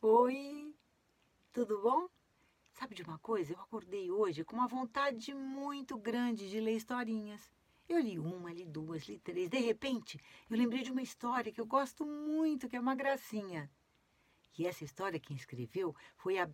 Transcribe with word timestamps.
Oi, 0.00 0.72
tudo 1.52 1.82
bom? 1.82 2.08
Sabe 2.70 2.94
de 2.94 3.02
uma 3.02 3.18
coisa? 3.18 3.52
Eu 3.52 3.60
acordei 3.60 4.12
hoje 4.12 4.44
com 4.44 4.54
uma 4.54 4.68
vontade 4.68 5.34
muito 5.34 5.98
grande 5.98 6.48
de 6.48 6.60
ler 6.60 6.76
historinhas. 6.76 7.52
Eu 7.88 7.98
li 7.98 8.16
uma, 8.16 8.52
li 8.52 8.64
duas, 8.64 9.08
li 9.08 9.18
três. 9.18 9.50
De 9.50 9.58
repente, 9.58 10.16
eu 10.48 10.56
lembrei 10.56 10.84
de 10.84 10.92
uma 10.92 11.02
história 11.02 11.50
que 11.50 11.60
eu 11.60 11.66
gosto 11.66 12.06
muito, 12.06 12.68
que 12.68 12.76
é 12.76 12.80
uma 12.80 12.94
gracinha. 12.94 13.68
E 14.56 14.68
essa 14.68 14.84
história 14.84 15.18
quem 15.18 15.36
escreveu 15.36 15.92
foi 16.16 16.38
a. 16.38 16.48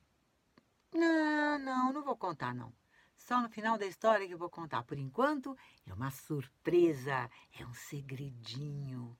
Não, 0.94 1.58
não, 1.58 1.92
não 1.92 2.02
vou 2.02 2.16
contar, 2.16 2.54
não. 2.54 2.72
Só 3.14 3.42
no 3.42 3.50
final 3.50 3.76
da 3.76 3.84
história 3.84 4.26
que 4.26 4.32
eu 4.32 4.38
vou 4.38 4.48
contar. 4.48 4.84
Por 4.84 4.96
enquanto, 4.96 5.54
é 5.86 5.92
uma 5.92 6.10
surpresa, 6.10 7.30
é 7.52 7.66
um 7.66 7.74
segredinho. 7.74 9.14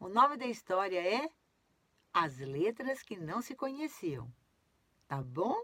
O 0.00 0.08
nome 0.08 0.36
da 0.36 0.46
história 0.46 1.00
é 1.00 1.30
As 2.16 2.38
Letras 2.38 3.02
que 3.02 3.16
Não 3.16 3.42
Se 3.42 3.56
Conheciam. 3.56 4.32
Tá 5.08 5.20
bom? 5.20 5.60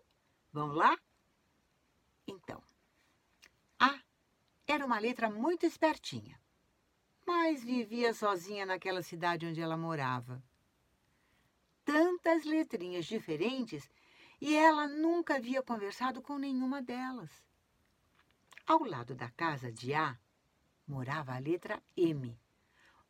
Vamos 0.53 0.77
lá? 0.77 0.99
Então, 2.27 2.61
A 3.79 4.01
era 4.67 4.85
uma 4.85 4.99
letra 4.99 5.31
muito 5.31 5.65
espertinha, 5.65 6.41
mas 7.25 7.63
vivia 7.63 8.13
sozinha 8.13 8.67
naquela 8.67 9.01
cidade 9.01 9.47
onde 9.47 9.61
ela 9.61 9.77
morava. 9.77 10.43
Tantas 11.85 12.45
letrinhas 12.45 13.07
diferentes 13.07 13.89
e 14.41 14.57
ela 14.57 14.89
nunca 14.89 15.37
havia 15.37 15.63
conversado 15.63 16.21
com 16.21 16.37
nenhuma 16.37 16.83
delas. 16.83 17.31
Ao 18.67 18.83
lado 18.83 19.15
da 19.15 19.31
casa 19.31 19.71
de 19.71 19.95
A 19.95 20.19
morava 20.85 21.33
a 21.33 21.39
letra 21.39 21.81
M. 21.97 22.37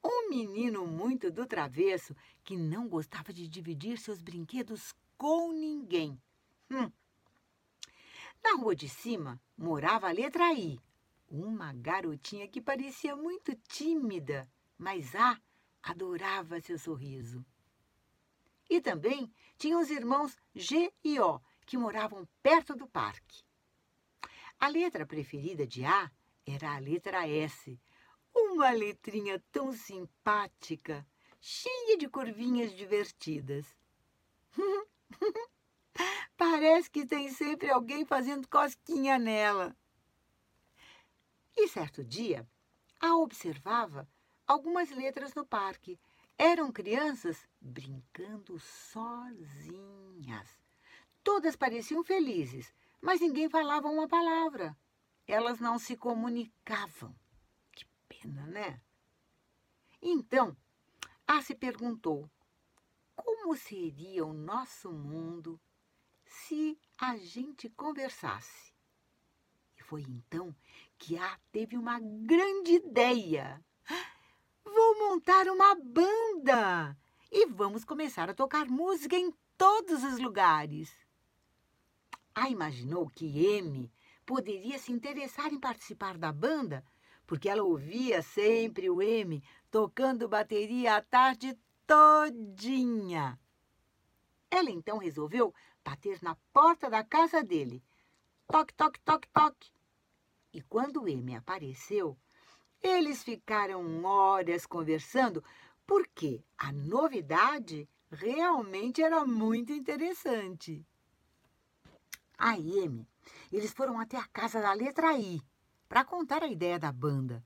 Um 0.02 0.30
menino 0.30 0.86
muito 0.86 1.30
do 1.30 1.46
travesso 1.46 2.14
que 2.42 2.56
não 2.56 2.88
gostava 2.88 3.32
de 3.32 3.46
dividir 3.46 3.98
seus 3.98 4.20
brinquedos 4.22 4.94
com 5.16 5.52
ninguém. 5.52 6.20
Hum, 6.70 6.90
na 8.42 8.56
rua 8.56 8.74
de 8.74 8.88
cima 8.88 9.40
morava 9.56 10.08
a 10.08 10.12
letra 10.12 10.52
I, 10.54 10.80
uma 11.28 11.72
garotinha 11.74 12.48
que 12.48 12.60
parecia 12.60 13.14
muito 13.14 13.54
tímida, 13.68 14.50
mas 14.78 15.14
A 15.14 15.38
adorava 15.82 16.60
seu 16.60 16.78
sorriso. 16.78 17.44
E 18.68 18.80
também 18.80 19.30
tinha 19.58 19.78
os 19.78 19.90
irmãos 19.90 20.36
G 20.54 20.92
e 21.04 21.20
O, 21.20 21.40
que 21.66 21.76
moravam 21.76 22.26
perto 22.42 22.74
do 22.74 22.86
parque. 22.86 23.42
A 24.58 24.68
letra 24.68 25.04
preferida 25.06 25.66
de 25.66 25.84
A 25.84 26.10
era 26.46 26.74
a 26.74 26.78
letra 26.78 27.28
S, 27.28 27.78
uma 28.50 28.70
letrinha 28.70 29.42
tão 29.52 29.72
simpática, 29.72 31.06
cheia 31.40 31.96
de 31.96 32.08
curvinhas 32.08 32.72
divertidas. 32.76 33.66
Parece 36.36 36.90
que 36.90 37.06
tem 37.06 37.30
sempre 37.30 37.70
alguém 37.70 38.04
fazendo 38.04 38.48
cosquinha 38.48 39.18
nela. 39.18 39.76
E 41.56 41.68
certo 41.68 42.04
dia, 42.04 42.48
a 42.98 43.16
observava 43.16 44.08
algumas 44.46 44.90
letras 44.90 45.34
no 45.34 45.44
parque. 45.44 45.98
Eram 46.36 46.72
crianças 46.72 47.46
brincando 47.60 48.58
sozinhas. 48.58 50.48
Todas 51.22 51.54
pareciam 51.54 52.02
felizes, 52.02 52.72
mas 53.00 53.20
ninguém 53.20 53.48
falava 53.48 53.88
uma 53.88 54.08
palavra. 54.08 54.76
Elas 55.26 55.60
não 55.60 55.78
se 55.78 55.96
comunicavam. 55.96 57.14
Pena, 58.20 58.46
né? 58.46 58.80
Então, 60.02 60.54
a 61.26 61.40
se 61.40 61.54
perguntou: 61.54 62.30
como 63.16 63.56
seria 63.56 64.26
o 64.26 64.32
nosso 64.32 64.92
mundo 64.92 65.60
se 66.24 66.78
a 66.98 67.16
gente 67.16 67.68
conversasse. 67.70 68.74
E 69.76 69.82
foi 69.82 70.02
então 70.02 70.54
que 70.98 71.16
A 71.16 71.38
teve 71.50 71.76
uma 71.76 71.98
grande 71.98 72.72
ideia. 72.72 73.64
Vou 74.62 74.98
montar 74.98 75.48
uma 75.48 75.74
banda 75.74 76.96
e 77.32 77.46
vamos 77.46 77.84
começar 77.84 78.28
a 78.28 78.34
tocar 78.34 78.66
música 78.66 79.16
em 79.16 79.32
todos 79.56 80.04
os 80.04 80.18
lugares. 80.18 80.94
A 82.34 82.50
imaginou 82.50 83.08
que 83.08 83.46
M 83.56 83.90
poderia 84.26 84.78
se 84.78 84.92
interessar 84.92 85.52
em 85.52 85.58
participar 85.58 86.16
da 86.16 86.32
banda, 86.32 86.84
porque 87.30 87.48
ela 87.48 87.62
ouvia 87.62 88.22
sempre 88.22 88.90
o 88.90 89.00
M 89.00 89.40
tocando 89.70 90.28
bateria 90.28 90.96
a 90.96 91.00
tarde 91.00 91.56
todinha. 91.86 93.38
Ela 94.50 94.68
então 94.68 94.98
resolveu 94.98 95.54
bater 95.84 96.20
na 96.24 96.34
porta 96.52 96.90
da 96.90 97.04
casa 97.04 97.40
dele. 97.40 97.84
Toque, 98.48 98.74
toque, 98.74 99.00
toque, 99.02 99.28
toque. 99.28 99.70
E 100.52 100.60
quando 100.62 101.02
o 101.02 101.08
M 101.08 101.36
apareceu, 101.36 102.18
eles 102.82 103.22
ficaram 103.22 104.04
horas 104.04 104.66
conversando, 104.66 105.40
porque 105.86 106.42
a 106.58 106.72
novidade 106.72 107.88
realmente 108.10 109.04
era 109.04 109.24
muito 109.24 109.72
interessante. 109.72 110.84
A 112.36 112.58
M, 112.58 113.06
eles 113.52 113.70
foram 113.70 114.00
até 114.00 114.16
a 114.16 114.26
casa 114.26 114.60
da 114.60 114.72
letra 114.72 115.16
I 115.16 115.40
para 115.90 116.04
contar 116.04 116.44
a 116.44 116.46
ideia 116.46 116.78
da 116.78 116.92
banda. 116.92 117.44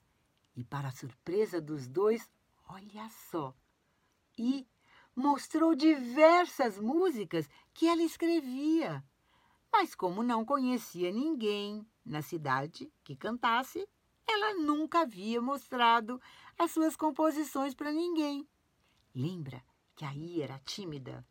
E, 0.55 0.62
para 0.62 0.88
a 0.88 0.93
surpresa 0.93 1.62
dos 1.62 1.88
dois, 1.88 2.28
olha 2.69 3.09
só, 3.31 3.56
I 4.38 4.69
mostrou 5.16 5.75
diversas 5.75 6.78
músicas 6.78 7.49
que 7.72 7.87
ela 7.87 8.03
escrevia. 8.03 9.03
Mas, 9.72 9.94
como 9.94 10.22
não 10.22 10.44
conhecia 10.44 11.10
ninguém 11.10 11.88
na 12.04 12.21
cidade 12.21 12.93
que 13.03 13.16
cantasse, 13.16 13.88
ela 14.27 14.53
nunca 14.53 15.00
havia 15.00 15.41
mostrado 15.41 16.21
as 16.59 16.71
suas 16.71 16.97
composições 16.97 17.75
para 17.75 17.93
ninguém. 17.93 18.47
Lembra 19.15 19.65
que 19.97 20.04
aí 20.04 20.43
era 20.43 20.59
tímida? 20.59 21.27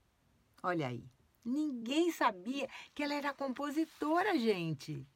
Olha 0.64 0.88
aí, 0.88 1.08
ninguém 1.46 2.12
sabia 2.12 2.68
que 2.96 3.04
ela 3.04 3.14
era 3.14 3.36
compositora, 3.36 4.36
gente. 4.36 5.08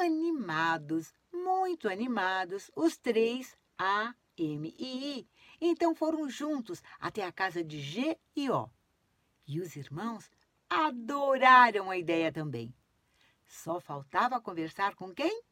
Animados, 0.00 1.12
muito 1.32 1.88
animados, 1.88 2.70
os 2.76 2.96
três, 2.96 3.56
A, 3.76 4.14
M 4.36 4.72
e 4.78 5.18
I, 5.18 5.28
então 5.60 5.94
foram 5.94 6.30
juntos 6.30 6.82
até 7.00 7.24
a 7.24 7.32
casa 7.32 7.64
de 7.64 7.80
G 7.80 8.16
e 8.36 8.48
O. 8.48 8.70
E 9.46 9.60
os 9.60 9.74
irmãos 9.74 10.30
adoraram 10.70 11.90
a 11.90 11.98
ideia 11.98 12.30
também. 12.30 12.72
Só 13.46 13.80
faltava 13.80 14.40
conversar 14.40 14.94
com 14.94 15.12
quem? 15.12 15.42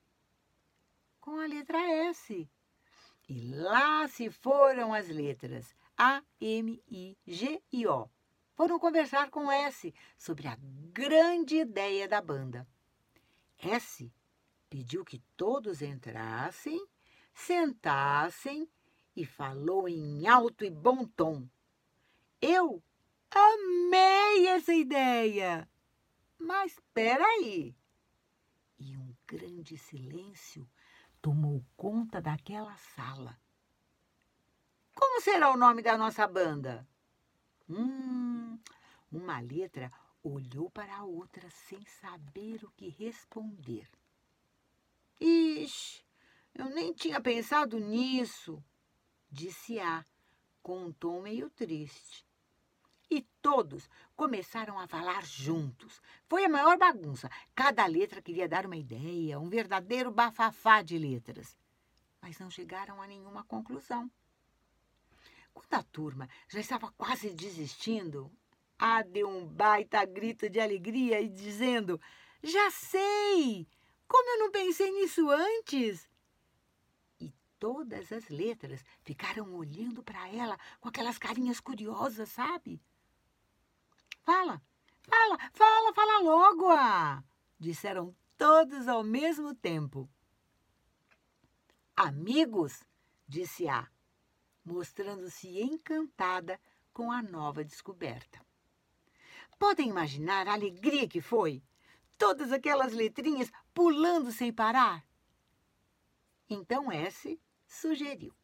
Com 1.21 1.41
a 1.41 1.47
letra 1.47 1.79
S. 1.79 2.49
E 3.29 3.51
lá 3.53 4.07
se 4.07 4.31
foram 4.31 4.95
as 4.95 5.09
letras 5.09 5.75
A, 5.99 6.23
M, 6.41 6.81
I, 6.89 7.19
G 7.27 7.61
e 7.73 7.87
O. 7.87 8.09
Foram 8.55 8.79
conversar 8.79 9.29
com 9.29 9.51
S 9.51 9.93
sobre 10.17 10.47
a 10.47 10.57
grande 10.93 11.57
ideia 11.57 12.07
da 12.07 12.21
banda. 12.21 12.67
S 13.59 14.13
pediu 14.77 15.07
que 15.07 15.21
todos 15.39 15.81
entrassem, 15.81 16.87
sentassem 17.33 18.69
e 19.17 19.25
falou 19.25 19.89
em 19.89 20.29
alto 20.29 20.67
e 20.67 20.71
bom 20.71 21.07
tom. 21.07 21.49
Eu 22.43 22.83
amei 23.31 24.49
essa 24.49 24.75
ideia! 24.75 25.67
Mas 26.39 26.73
espera 26.73 27.25
aí! 27.25 27.75
E 28.79 28.95
um 28.99 29.17
grande 29.27 29.79
silêncio 29.79 30.69
tomou 31.23 31.65
conta 31.75 32.21
daquela 32.21 32.77
sala. 32.77 33.41
Como 34.95 35.23
será 35.23 35.51
o 35.53 35.57
nome 35.57 35.81
da 35.81 35.97
nossa 35.97 36.29
banda? 36.29 36.87
Hum, 37.67 38.61
uma 39.11 39.41
letra 39.41 39.91
olhou 40.23 40.69
para 40.71 40.99
a 40.99 41.05
outra 41.05 41.49
sem 41.49 41.83
saber 41.87 42.63
o 42.63 42.71
que 42.73 42.91
responder. 42.91 43.89
Ixi, 45.21 46.05
eu 46.55 46.67
nem 46.67 46.93
tinha 46.93 47.21
pensado 47.21 47.79
nisso, 47.79 48.63
disse 49.31 49.79
A, 49.81 50.05
com 50.63 50.87
um 50.87 50.93
tom 50.93 51.23
meio 51.23 51.49
triste. 51.51 52.27
E 53.11 53.23
todos 53.41 53.89
começaram 54.17 54.79
a 54.79 54.87
falar 54.89 55.25
juntos. 55.25 56.03
Foi 56.29 56.45
a 56.45 56.49
maior 56.49 56.77
bagunça. 56.77 57.31
Cada 57.55 57.87
letra 57.87 58.21
queria 58.21 58.49
dar 58.49 58.67
uma 58.67 58.77
ideia, 58.77 59.39
um 59.39 59.49
verdadeiro 59.49 60.11
bafafá 60.11 60.83
de 60.83 60.99
letras. 60.99 61.57
Mas 62.21 62.39
não 62.39 62.51
chegaram 62.51 63.01
a 63.01 63.07
nenhuma 63.07 63.45
conclusão. 63.45 64.11
Quando 65.55 65.73
a 65.75 65.83
turma 65.85 66.29
já 66.49 66.61
estava 66.61 66.91
quase 66.93 67.31
desistindo, 67.31 68.31
A 68.79 69.03
deu 69.03 69.29
um 69.29 69.47
baita 69.47 70.05
grito 70.05 70.51
de 70.51 70.61
alegria 70.61 71.21
e 71.21 71.29
dizendo: 71.29 72.01
Já 72.43 72.71
sei! 72.71 73.67
Como 74.09 74.31
eu 74.31 74.39
não 74.39 74.51
pensei 74.51 74.91
nisso 74.93 75.29
antes? 75.31 76.09
todas 77.59 78.13
as 78.13 78.29
letras 78.29 78.85
ficaram 79.03 79.55
olhando 79.55 80.03
para 80.03 80.29
ela 80.29 80.59
com 80.81 80.89
aquelas 80.89 81.19
carinhas 81.19 81.61
curiosas, 81.61 82.29
sabe? 82.29 82.81
Fala, 84.23 84.63
fala, 85.03 85.39
fala, 85.53 85.95
fala 85.95 86.21
logo! 86.21 86.71
Ah! 86.71 87.25
Disseram 87.59 88.15
todos 88.37 88.87
ao 88.89 89.03
mesmo 89.03 89.55
tempo. 89.55 90.09
Amigos, 91.97 92.85
disse 93.27 93.69
A, 93.69 93.89
mostrando-se 94.65 95.61
encantada 95.61 96.61
com 96.93 97.11
a 97.11 97.23
nova 97.23 97.65
descoberta. 97.65 98.45
Podem 99.59 99.89
imaginar 99.89 100.47
a 100.47 100.53
alegria 100.53 101.09
que 101.09 101.23
foi? 101.23 101.63
Todas 102.19 102.53
aquelas 102.53 102.93
letrinhas 102.93 103.51
pulando 103.75 104.33
sem 104.33 104.53
parar. 104.53 105.07
Então 106.49 106.91
S 106.91 107.41
sugeriu: 107.67 108.35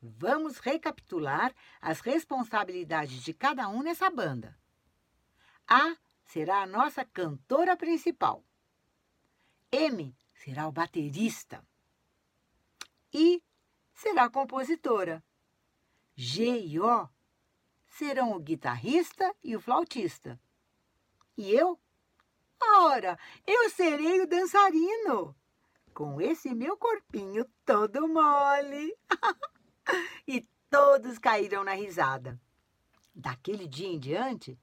Vamos 0.00 0.58
recapitular 0.58 1.54
as 1.80 2.00
responsabilidades 2.00 3.22
de 3.22 3.32
cada 3.32 3.68
um 3.68 3.82
nessa 3.82 4.10
banda. 4.10 4.58
A 5.68 5.96
será 6.24 6.62
a 6.62 6.66
nossa 6.66 7.04
cantora 7.04 7.76
principal. 7.76 8.44
M 9.70 10.16
será 10.34 10.66
o 10.66 10.72
baterista. 10.72 11.64
I 13.14 13.42
será 13.94 14.24
a 14.24 14.30
compositora. 14.30 15.22
G 16.16 16.66
e 16.66 16.80
O 16.80 17.08
serão 17.86 18.32
o 18.32 18.40
guitarrista 18.40 19.34
e 19.42 19.54
o 19.54 19.60
flautista. 19.60 20.40
E 21.36 21.50
eu? 21.52 21.80
Ora, 22.84 23.18
eu 23.46 23.70
serei 23.70 24.20
o 24.20 24.26
dançarino, 24.26 25.34
com 25.92 26.20
esse 26.20 26.54
meu 26.54 26.76
corpinho 26.76 27.44
todo 27.64 28.08
mole. 28.08 28.96
e 30.26 30.46
todos 30.70 31.18
caíram 31.18 31.64
na 31.64 31.74
risada. 31.74 32.40
Daquele 33.14 33.66
dia 33.66 33.88
em 33.88 33.98
diante, 33.98 34.58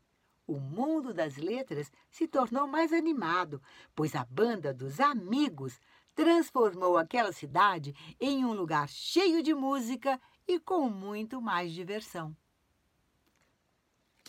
o 0.47 0.59
mundo 0.59 1.13
das 1.13 1.37
letras 1.37 1.91
se 2.09 2.27
tornou 2.27 2.65
mais 2.65 2.91
animado, 2.91 3.61
pois 3.95 4.15
a 4.15 4.25
banda 4.25 4.73
dos 4.73 4.99
amigos 4.99 5.79
transformou 6.15 6.97
aquela 6.97 7.31
cidade 7.31 7.93
em 8.19 8.43
um 8.43 8.53
lugar 8.53 8.89
cheio 8.89 9.43
de 9.43 9.53
música 9.53 10.19
e 10.47 10.59
com 10.59 10.89
muito 10.89 11.39
mais 11.39 11.71
diversão. 11.71 12.35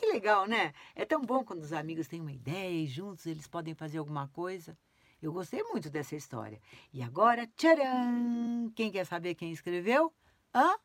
Que 0.01 0.07
legal, 0.07 0.47
né? 0.47 0.73
É 0.95 1.05
tão 1.05 1.21
bom 1.21 1.45
quando 1.45 1.61
os 1.63 1.75
amigos 1.75 2.09
têm 2.09 2.23
uma 2.23 2.33
ideia 2.33 2.71
e 2.71 2.87
juntos 2.87 3.27
eles 3.27 3.47
podem 3.47 3.75
fazer 3.75 3.99
alguma 3.99 4.29
coisa. 4.29 4.75
Eu 5.21 5.31
gostei 5.31 5.63
muito 5.63 5.91
dessa 5.91 6.17
história. 6.17 6.59
E 6.91 7.03
agora, 7.03 7.47
tcharam! 7.55 8.73
Quem 8.75 8.91
quer 8.91 9.05
saber 9.05 9.35
quem 9.35 9.53
escreveu? 9.53 10.11
Hã? 10.55 10.79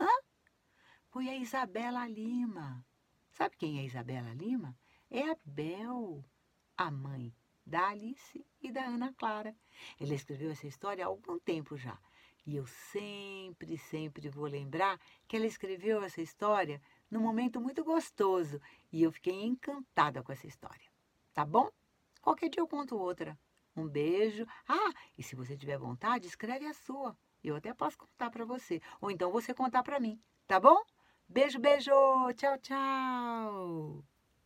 Hã? 0.00 0.08
Foi 1.10 1.28
a 1.28 1.36
Isabela 1.36 2.08
Lima. 2.08 2.84
Sabe 3.30 3.56
quem 3.56 3.78
é 3.78 3.84
Isabela 3.84 4.34
Lima? 4.34 4.76
É 5.08 5.30
a 5.30 5.36
Bel, 5.44 6.24
a 6.76 6.90
mãe 6.90 7.32
da 7.64 7.90
Alice 7.90 8.44
e 8.60 8.72
da 8.72 8.84
Ana 8.84 9.14
Clara. 9.16 9.54
Ela 10.00 10.14
escreveu 10.14 10.50
essa 10.50 10.66
história 10.66 11.04
há 11.04 11.06
algum 11.06 11.38
tempo 11.38 11.76
já. 11.76 11.96
E 12.44 12.56
eu 12.56 12.66
sempre, 12.66 13.78
sempre 13.78 14.28
vou 14.28 14.46
lembrar 14.46 15.00
que 15.28 15.36
ela 15.36 15.46
escreveu 15.46 16.02
essa 16.02 16.20
história 16.20 16.82
num 17.10 17.20
momento 17.20 17.60
muito 17.60 17.84
gostoso 17.84 18.60
e 18.92 19.02
eu 19.02 19.12
fiquei 19.12 19.44
encantada 19.44 20.22
com 20.22 20.32
essa 20.32 20.46
história. 20.46 20.90
Tá 21.32 21.44
bom? 21.44 21.70
Qualquer 22.20 22.48
dia 22.48 22.60
eu 22.60 22.68
conto 22.68 22.96
outra. 22.96 23.38
Um 23.76 23.86
beijo. 23.86 24.46
Ah, 24.68 24.92
e 25.16 25.22
se 25.22 25.36
você 25.36 25.56
tiver 25.56 25.78
vontade, 25.78 26.26
escreve 26.26 26.66
a 26.66 26.74
sua. 26.74 27.16
Eu 27.44 27.56
até 27.56 27.72
posso 27.74 27.98
contar 27.98 28.30
para 28.30 28.44
você. 28.44 28.80
Ou 29.00 29.10
então 29.10 29.30
você 29.30 29.54
contar 29.54 29.82
para 29.82 30.00
mim, 30.00 30.20
tá 30.46 30.58
bom? 30.58 30.82
Beijo, 31.28 31.58
beijo. 31.58 31.90
Tchau, 32.34 32.58
tchau. 32.58 34.15